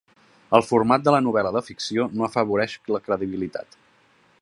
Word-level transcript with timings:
El 0.59 0.63
format 0.69 1.03
de 1.07 1.13
la 1.15 1.19
novel·la 1.27 1.53
de 1.57 1.63
ficció 1.69 2.09
no 2.17 2.27
afavoreix 2.31 2.77
la 2.97 3.05
credibilitat. 3.11 3.83